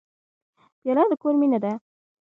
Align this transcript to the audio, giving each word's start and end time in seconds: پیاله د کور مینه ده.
پیاله 0.81 1.03
د 1.09 1.13
کور 1.21 1.33
مینه 1.41 1.59
ده. 1.63 1.71